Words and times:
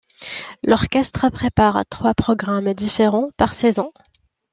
L'orchestre 0.63 1.29
prépare 1.29 1.83
trois 1.87 2.15
programmes 2.15 2.73
différents 2.73 3.29
par 3.37 3.53
saison. 3.53 3.91